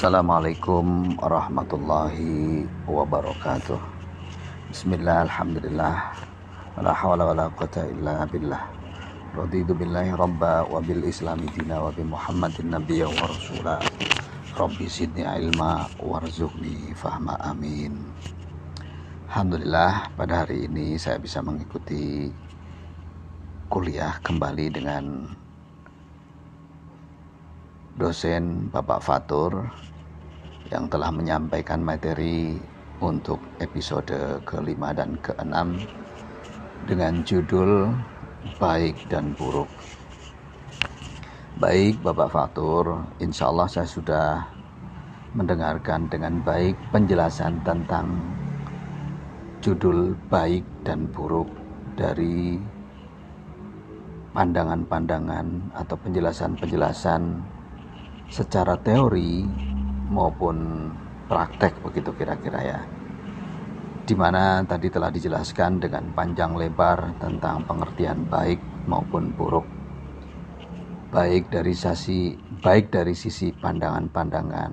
Assalamualaikum 0.00 1.12
warahmatullahi 1.20 2.64
wabarakatuh. 2.88 3.76
Bismillah, 4.72 5.28
Alhamdulillah. 5.28 6.16
Wala 6.72 6.92
hawla 6.96 7.28
wala 7.28 7.44
quwata 7.52 7.84
illa 7.84 8.24
billah. 8.24 8.64
Radidu 9.36 9.76
billahi 9.76 10.16
rabba 10.16 10.64
wa 10.64 10.80
bil 10.80 11.04
islami 11.04 11.52
dina 11.52 11.84
wa 11.84 11.92
bi 11.92 12.00
muhammadin 12.00 12.72
nabiyya 12.72 13.12
wa 13.12 13.28
rasulah 13.28 13.76
Rabbi 14.56 14.88
sidni 14.88 15.20
ilma 15.20 15.84
warzuqni 16.00 16.96
fahma 16.96 17.36
amin. 17.44 18.00
Alhamdulillah 19.28 20.16
pada 20.16 20.48
hari 20.48 20.64
ini 20.64 20.96
saya 20.96 21.20
bisa 21.20 21.44
mengikuti 21.44 22.32
kuliah 23.68 24.16
kembali 24.24 24.66
dengan 24.72 25.28
dosen 28.00 28.72
Bapak 28.72 29.04
Fatur 29.04 29.68
yang 30.70 30.86
telah 30.86 31.10
menyampaikan 31.10 31.82
materi 31.82 32.54
untuk 33.02 33.42
episode 33.58 34.40
kelima 34.46 34.94
dan 34.94 35.18
keenam 35.18 35.74
dengan 36.86 37.20
judul 37.26 37.90
Baik 38.56 38.96
dan 39.12 39.36
Buruk. 39.36 39.68
Baik 41.60 42.00
Bapak 42.00 42.32
Fatur, 42.32 43.04
insya 43.20 43.52
Allah 43.52 43.68
saya 43.68 43.84
sudah 43.84 44.28
mendengarkan 45.36 46.08
dengan 46.08 46.40
baik 46.40 46.74
penjelasan 46.90 47.60
tentang 47.62 48.16
judul 49.60 50.16
baik 50.32 50.64
dan 50.82 51.04
buruk 51.12 51.46
dari 51.94 52.56
pandangan-pandangan 54.32 55.76
atau 55.76 55.96
penjelasan-penjelasan 56.00 57.44
secara 58.32 58.74
teori 58.80 59.44
maupun 60.10 60.90
praktek 61.30 61.78
begitu 61.86 62.10
kira-kira 62.18 62.60
ya. 62.60 62.80
Di 64.02 64.18
mana 64.18 64.66
tadi 64.66 64.90
telah 64.90 65.14
dijelaskan 65.14 65.78
dengan 65.78 66.10
panjang 66.10 66.58
lebar 66.58 67.14
tentang 67.22 67.62
pengertian 67.62 68.26
baik 68.26 68.58
maupun 68.90 69.30
buruk. 69.38 69.62
Baik 71.14 71.46
dari 71.54 71.74
sisi 71.74 72.34
baik 72.58 72.90
dari 72.90 73.14
sisi 73.14 73.54
pandangan-pandangan 73.54 74.72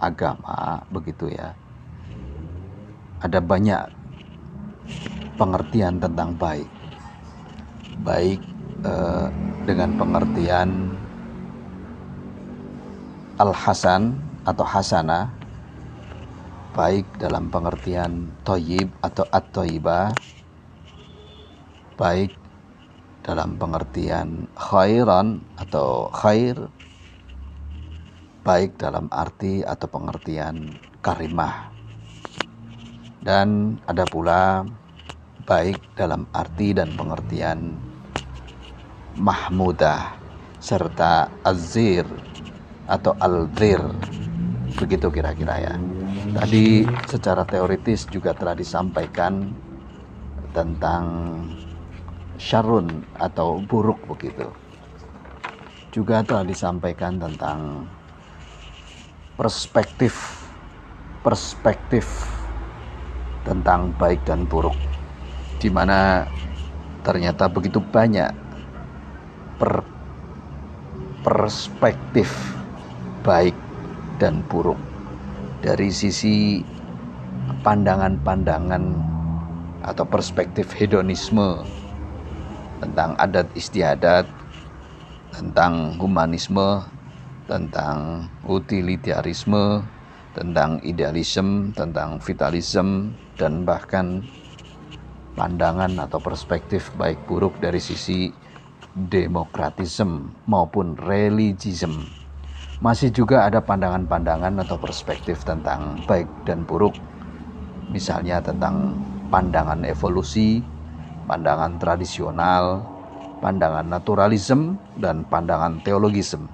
agama 0.00 0.80
begitu 0.88 1.28
ya. 1.28 1.52
Ada 3.20 3.40
banyak 3.44 3.84
pengertian 5.36 6.00
tentang 6.00 6.32
baik. 6.40 6.68
Baik 8.00 8.40
eh, 8.84 9.28
dengan 9.68 9.96
pengertian 9.96 10.68
al-hasan 13.40 14.14
atau 14.44 14.64
hasana 14.64 15.32
baik 16.76 17.06
dalam 17.16 17.48
pengertian 17.48 18.28
toyib 18.44 18.92
atau 19.00 19.24
at-toyibah 19.32 20.12
baik 21.96 22.34
dalam 23.24 23.56
pengertian 23.56 24.44
khairan 24.52 25.40
atau 25.56 26.12
khair 26.12 26.58
baik 28.44 28.76
dalam 28.76 29.08
arti 29.08 29.64
atau 29.64 29.88
pengertian 29.88 30.76
karimah. 31.00 31.72
Dan 33.24 33.80
ada 33.88 34.04
pula 34.04 34.68
baik 35.48 35.80
dalam 35.96 36.28
arti 36.36 36.76
dan 36.76 36.92
pengertian 36.92 37.72
mahmudah 39.16 40.12
serta 40.60 41.32
azir 41.40 42.04
atau 42.84 43.16
al-dhir 43.16 43.80
begitu 44.78 45.06
kira-kira 45.10 45.54
ya. 45.58 45.74
Tadi 46.34 46.82
secara 47.06 47.46
teoritis 47.46 48.10
juga 48.10 48.34
telah 48.34 48.58
disampaikan 48.58 49.54
tentang 50.50 51.04
syarun 52.38 53.02
atau 53.14 53.62
buruk 53.62 54.02
begitu. 54.14 54.50
Juga 55.94 56.26
telah 56.26 56.42
disampaikan 56.42 57.22
tentang 57.22 57.86
perspektif 59.38 60.42
perspektif 61.24 62.06
tentang 63.48 63.94
baik 63.96 64.26
dan 64.28 64.44
buruk. 64.44 64.76
Di 65.56 65.72
mana 65.72 66.28
ternyata 67.00 67.48
begitu 67.48 67.80
banyak 67.80 68.28
per 69.56 69.80
perspektif 71.24 72.28
baik 73.24 73.63
dan 74.18 74.42
buruk. 74.46 74.78
Dari 75.64 75.88
sisi 75.88 76.60
pandangan-pandangan 77.64 78.84
atau 79.84 80.04
perspektif 80.08 80.72
hedonisme 80.76 81.64
tentang 82.80 83.16
adat 83.16 83.48
istiadat, 83.56 84.28
tentang 85.32 85.96
humanisme, 85.96 86.84
tentang 87.48 88.28
utilitarisme, 88.44 89.84
tentang 90.36 90.80
idealisme, 90.84 91.72
tentang 91.72 92.20
vitalisme, 92.20 93.12
dan 93.36 93.64
bahkan 93.64 94.20
pandangan 95.34 95.98
atau 95.98 96.22
perspektif 96.22 96.94
baik 96.94 97.18
buruk 97.26 97.58
dari 97.58 97.82
sisi 97.82 98.30
demokratisme 98.94 100.30
maupun 100.46 100.94
religisme 100.94 102.23
masih 102.82 103.14
juga 103.14 103.46
ada 103.46 103.62
pandangan-pandangan 103.62 104.62
atau 104.66 104.76
perspektif 104.78 105.46
tentang 105.46 106.02
baik 106.08 106.26
dan 106.48 106.66
buruk, 106.66 106.94
misalnya 107.90 108.42
tentang 108.42 108.98
pandangan 109.30 109.82
evolusi, 109.86 110.62
pandangan 111.26 111.78
tradisional, 111.78 112.82
pandangan 113.38 113.86
naturalisme, 113.86 114.78
dan 114.98 115.22
pandangan 115.26 115.78
teologisme. 115.84 116.48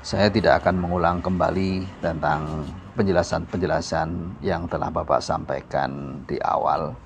Saya 0.00 0.32
tidak 0.32 0.64
akan 0.64 0.80
mengulang 0.80 1.20
kembali 1.20 2.00
tentang 2.00 2.64
penjelasan-penjelasan 2.96 4.40
yang 4.40 4.64
telah 4.64 4.88
Bapak 4.88 5.20
sampaikan 5.20 6.24
di 6.24 6.40
awal. 6.40 6.96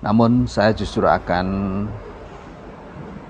Namun 0.00 0.48
saya 0.48 0.72
justru 0.72 1.04
akan 1.04 1.46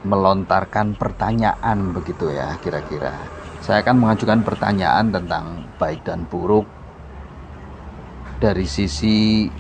melontarkan 0.07 0.95
pertanyaan 0.95 1.91
begitu 1.91 2.31
ya 2.31 2.55
kira-kira. 2.63 3.15
Saya 3.59 3.83
akan 3.83 3.97
mengajukan 3.99 4.47
pertanyaan 4.47 5.11
tentang 5.11 5.67
baik 5.83 6.07
dan 6.07 6.23
buruk 6.31 6.67
dari 8.39 8.63
sisi 8.71 9.51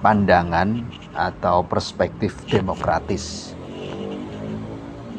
pandangan 0.00 0.80
atau 1.12 1.60
perspektif 1.68 2.48
demokratis. 2.48 3.52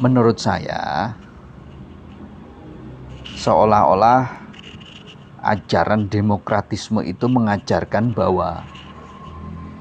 Menurut 0.01 0.41
saya, 0.41 1.13
seolah-olah 3.37 4.41
ajaran 5.45 6.09
demokratisme 6.09 7.05
itu 7.05 7.29
mengajarkan 7.29 8.09
bahwa 8.17 8.65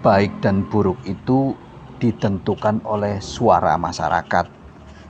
baik 0.04 0.44
dan 0.44 0.64
buruk 0.68 1.00
itu 1.08 1.56
ditentukan 2.00 2.80
oleh 2.88 3.20
suara 3.20 3.76
masyarakat 3.76 4.48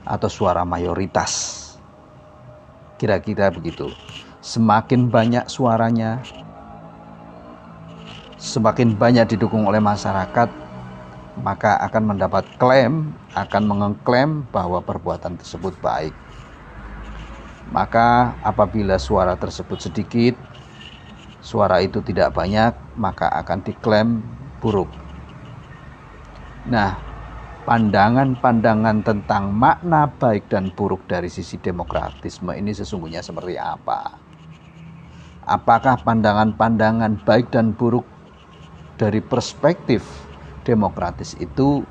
atau 0.03 0.29
suara 0.29 0.67
mayoritas. 0.67 1.57
Kira-kira 2.99 3.49
begitu. 3.49 3.89
Semakin 4.43 5.07
banyak 5.09 5.47
suaranya, 5.47 6.21
semakin 8.37 8.93
banyak 8.93 9.33
didukung 9.33 9.65
oleh 9.65 9.79
masyarakat, 9.81 10.49
maka 11.39 11.79
akan 11.87 12.03
mendapat 12.13 12.45
klaim, 12.59 13.15
akan 13.33 13.63
mengklaim 13.65 14.45
bahwa 14.51 14.83
perbuatan 14.83 15.39
tersebut 15.39 15.73
baik. 15.79 16.13
Maka 17.71 18.35
apabila 18.43 18.99
suara 18.99 19.39
tersebut 19.39 19.79
sedikit, 19.79 20.35
suara 21.39 21.79
itu 21.79 22.03
tidak 22.03 22.35
banyak, 22.35 22.75
maka 22.99 23.31
akan 23.31 23.63
diklaim 23.63 24.19
buruk. 24.59 25.00
Nah, 26.61 26.93
pandangan-pandangan 27.65 29.01
tentang 29.01 29.49
makna 29.49 30.05
baik 30.05 30.45
dan 30.45 30.69
buruk 30.69 31.09
dari 31.09 31.25
sisi 31.25 31.57
demokratisme 31.57 32.53
ini 32.53 32.69
sesungguhnya 32.69 33.25
seperti 33.25 33.57
apa? 33.57 34.21
Apakah 35.41 36.05
pandangan-pandangan 36.05 37.25
baik 37.25 37.49
dan 37.49 37.73
buruk 37.73 38.05
dari 38.93 39.25
perspektif 39.25 40.05
demokratis 40.61 41.33
itu 41.41 41.81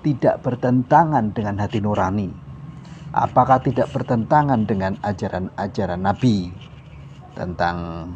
tidak 0.00 0.40
bertentangan 0.40 1.36
dengan 1.36 1.60
hati 1.60 1.84
nurani? 1.84 2.32
Apakah 3.12 3.60
tidak 3.60 3.92
bertentangan 3.92 4.64
dengan 4.64 4.96
ajaran-ajaran 5.04 6.00
Nabi 6.00 6.48
tentang 7.36 8.08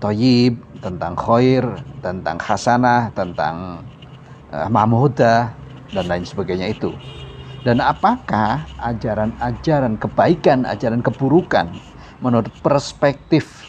toyib, 0.00 0.56
tentang 0.80 1.12
khair, 1.20 1.68
tentang 2.00 2.40
hasanah, 2.40 3.12
tentang 3.12 3.84
uh, 4.50 4.68
mahmudah 4.68 5.54
dan 5.90 6.04
lain 6.06 6.26
sebagainya 6.26 6.70
itu. 6.70 6.94
Dan 7.60 7.82
apakah 7.84 8.64
ajaran-ajaran 8.80 10.00
kebaikan, 10.00 10.64
ajaran 10.64 11.04
keburukan 11.04 11.68
menurut 12.24 12.48
perspektif 12.64 13.68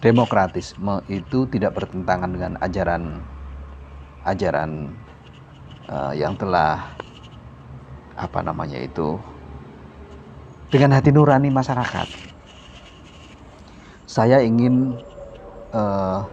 demokratisme 0.00 1.04
itu 1.08 1.44
tidak 1.48 1.76
bertentangan 1.76 2.32
dengan 2.32 2.52
ajaran 2.60 3.20
ajaran 4.24 4.92
uh, 5.88 6.12
yang 6.12 6.36
telah 6.36 6.92
apa 8.16 8.40
namanya 8.44 8.80
itu 8.80 9.16
dengan 10.68 10.96
hati 10.96 11.12
nurani 11.12 11.48
masyarakat. 11.48 12.08
Saya 14.04 14.42
ingin 14.42 14.98
uh, 15.72 16.24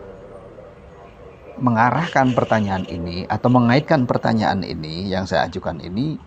mengarahkan 1.57 2.33
pertanyaan 2.37 2.85
ini 2.85 3.25
atau 3.25 3.49
mengaitkan 3.49 4.05
pertanyaan 4.05 4.61
ini 4.61 5.09
yang 5.09 5.25
saya 5.25 5.49
ajukan 5.49 5.81
ini 5.81 6.17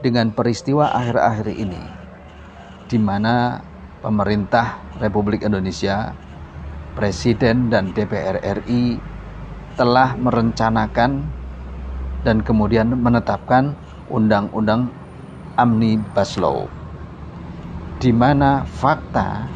dengan 0.00 0.32
peristiwa 0.32 0.92
akhir-akhir 0.94 1.48
ini 1.52 1.82
di 2.88 2.98
mana 2.98 3.60
pemerintah 4.00 4.80
Republik 5.02 5.44
Indonesia 5.44 6.16
Presiden 6.96 7.70
dan 7.70 7.94
DPR 7.94 8.42
RI 8.64 8.98
telah 9.78 10.18
merencanakan 10.18 11.22
dan 12.26 12.42
kemudian 12.42 12.90
menetapkan 12.98 13.76
undang-undang 14.10 14.90
Omnibus 15.54 16.34
Law 16.40 16.66
di 17.98 18.10
mana 18.14 18.62
fakta 18.62 19.46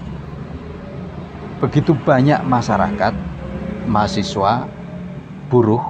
begitu 1.62 1.94
banyak 1.94 2.42
masyarakat, 2.42 3.14
mahasiswa, 3.86 4.66
buruh 5.52 5.84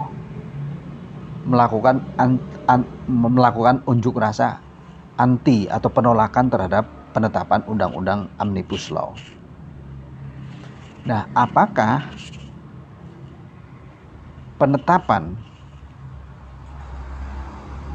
melakukan 1.46 2.02
an, 2.18 2.34
an, 2.66 2.82
melakukan 3.06 3.78
unjuk 3.86 4.18
rasa 4.18 4.58
anti 5.14 5.70
atau 5.70 5.86
penolakan 5.86 6.50
terhadap 6.50 6.82
penetapan 7.14 7.62
undang-undang 7.70 8.26
Omnibus 8.42 8.90
Law. 8.90 9.14
Nah, 11.06 11.30
apakah 11.30 12.10
penetapan 14.58 15.30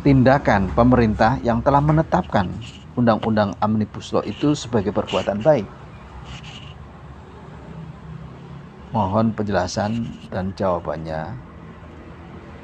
tindakan 0.07 0.71
pemerintah 0.71 1.35
yang 1.43 1.59
telah 1.59 1.83
menetapkan 1.83 2.47
undang-undang 2.95 3.51
Omnibus 3.59 4.15
Law 4.15 4.23
itu 4.23 4.55
sebagai 4.55 4.95
perbuatan 4.95 5.43
baik? 5.43 5.67
Mohon 8.95 9.35
penjelasan 9.35 10.07
dan 10.31 10.55
jawabannya. 10.55 11.46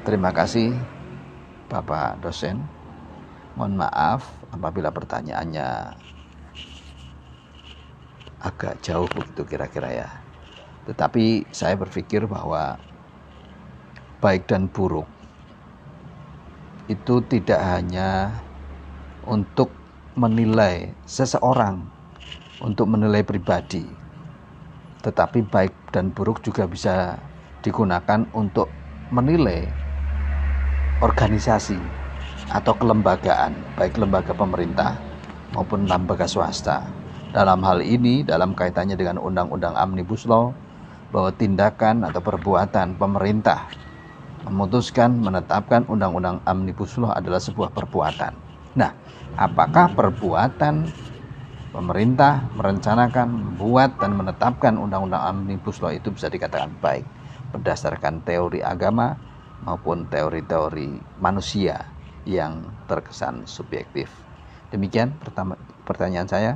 Terima 0.04 0.36
kasih 0.36 0.68
Bapak 1.72 2.20
dosen. 2.20 2.60
Mohon 3.56 3.88
maaf 3.88 4.28
apabila 4.52 4.92
pertanyaannya 4.92 5.68
agak 8.36 8.84
jauh 8.84 9.08
begitu 9.08 9.48
kira-kira 9.48 9.88
ya. 9.88 10.08
Tetapi 10.84 11.48
saya 11.48 11.72
berpikir 11.80 12.28
bahwa 12.28 12.76
baik 14.20 14.44
dan 14.44 14.68
buruk 14.68 15.08
itu 16.84 17.24
tidak 17.24 17.64
hanya 17.64 18.44
untuk 19.24 19.72
menilai 20.20 20.92
seseorang, 21.08 21.80
untuk 22.60 22.92
menilai 22.92 23.24
pribadi, 23.24 23.88
tetapi 25.00 25.48
baik 25.48 25.72
dan 25.96 26.12
buruk 26.12 26.44
juga 26.44 26.68
bisa 26.68 27.16
digunakan 27.64 28.28
untuk 28.36 28.68
menilai 29.08 29.83
organisasi 31.02 31.78
atau 32.52 32.74
kelembagaan, 32.76 33.56
baik 33.74 33.98
lembaga 33.98 34.36
pemerintah 34.36 35.00
maupun 35.50 35.88
lembaga 35.88 36.28
swasta. 36.28 36.86
Dalam 37.34 37.66
hal 37.66 37.82
ini, 37.82 38.22
dalam 38.22 38.54
kaitannya 38.54 38.94
dengan 38.94 39.18
Undang-Undang 39.18 39.74
Omnibus 39.74 40.22
Law, 40.30 40.54
bahwa 41.10 41.30
tindakan 41.34 42.06
atau 42.06 42.22
perbuatan 42.22 42.94
pemerintah 42.94 43.70
memutuskan 44.44 45.18
menetapkan 45.18 45.88
undang-undang 45.88 46.42
Omnibus 46.44 47.00
Law 47.00 47.14
adalah 47.16 47.40
sebuah 47.40 47.72
perbuatan. 47.72 48.32
Nah, 48.76 48.92
apakah 49.40 49.94
perbuatan 49.94 50.90
pemerintah 51.74 52.44
merencanakan, 52.54 53.26
membuat 53.30 53.98
dan 53.98 54.14
menetapkan 54.14 54.78
undang-undang 54.78 55.22
Omnibus 55.32 55.80
Law 55.82 55.90
itu 55.90 56.12
bisa 56.12 56.30
dikatakan 56.30 56.70
baik 56.78 57.06
berdasarkan 57.54 58.22
teori 58.26 58.60
agama 58.62 59.14
maupun 59.62 60.10
teori-teori 60.10 61.20
manusia 61.22 61.86
yang 62.26 62.66
terkesan 62.90 63.46
subjektif. 63.46 64.10
Demikian 64.74 65.14
pertama, 65.22 65.54
pertanyaan 65.86 66.26
saya. 66.26 66.52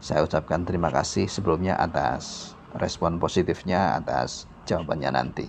Saya 0.00 0.24
ucapkan 0.24 0.64
terima 0.64 0.92
kasih 0.92 1.28
sebelumnya 1.28 1.76
atas 1.80 2.52
respon 2.76 3.16
positifnya 3.20 3.96
atas 3.96 4.48
jawabannya 4.64 5.10
nanti. 5.12 5.46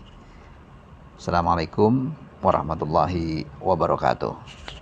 Assalamualaikum 1.15 2.11
warahmatullahi 2.43 3.47
wabarakatuh. 3.63 4.74